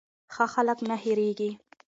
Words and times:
ښه 0.33 0.45
خلک 0.53 0.79
نه 0.89 0.95
هېریږي. 1.03 1.51